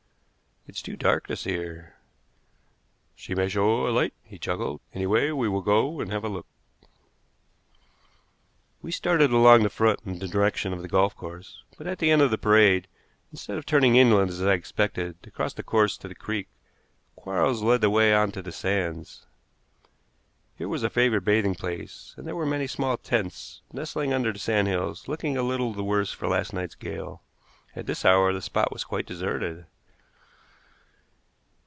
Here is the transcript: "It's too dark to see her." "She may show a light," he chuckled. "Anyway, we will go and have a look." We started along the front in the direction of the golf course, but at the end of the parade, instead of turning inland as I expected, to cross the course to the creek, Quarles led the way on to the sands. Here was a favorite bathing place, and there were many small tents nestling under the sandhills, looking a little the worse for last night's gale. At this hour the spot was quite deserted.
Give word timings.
"It's 0.67 0.83
too 0.83 0.95
dark 0.95 1.25
to 1.27 1.35
see 1.35 1.55
her." 1.57 1.95
"She 3.15 3.33
may 3.33 3.49
show 3.49 3.87
a 3.87 3.89
light," 3.89 4.13
he 4.23 4.37
chuckled. 4.37 4.79
"Anyway, 4.93 5.31
we 5.31 5.49
will 5.49 5.63
go 5.63 5.99
and 5.99 6.11
have 6.11 6.23
a 6.23 6.29
look." 6.29 6.45
We 8.83 8.91
started 8.91 9.31
along 9.31 9.63
the 9.63 9.71
front 9.71 10.01
in 10.05 10.19
the 10.19 10.27
direction 10.27 10.71
of 10.71 10.83
the 10.83 10.87
golf 10.87 11.15
course, 11.17 11.63
but 11.79 11.87
at 11.87 11.97
the 11.97 12.11
end 12.11 12.21
of 12.21 12.29
the 12.29 12.37
parade, 12.37 12.87
instead 13.31 13.57
of 13.57 13.65
turning 13.65 13.95
inland 13.95 14.29
as 14.29 14.41
I 14.43 14.53
expected, 14.53 15.21
to 15.23 15.31
cross 15.31 15.51
the 15.53 15.63
course 15.63 15.97
to 15.97 16.07
the 16.07 16.13
creek, 16.13 16.47
Quarles 17.15 17.63
led 17.63 17.81
the 17.81 17.89
way 17.89 18.13
on 18.13 18.31
to 18.33 18.43
the 18.43 18.51
sands. 18.51 19.25
Here 20.55 20.69
was 20.69 20.83
a 20.83 20.91
favorite 20.91 21.25
bathing 21.25 21.55
place, 21.55 22.13
and 22.17 22.27
there 22.27 22.35
were 22.35 22.45
many 22.45 22.67
small 22.67 22.97
tents 22.97 23.63
nestling 23.73 24.13
under 24.13 24.31
the 24.31 24.37
sandhills, 24.39 25.07
looking 25.07 25.35
a 25.35 25.41
little 25.43 25.73
the 25.73 25.83
worse 25.83 26.11
for 26.13 26.27
last 26.27 26.53
night's 26.53 26.75
gale. 26.75 27.23
At 27.75 27.87
this 27.87 28.05
hour 28.05 28.31
the 28.31 28.43
spot 28.43 28.71
was 28.71 28.83
quite 28.83 29.07
deserted. 29.07 29.65